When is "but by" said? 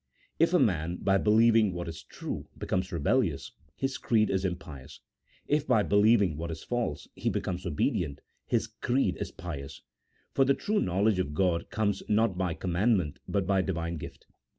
13.27-13.61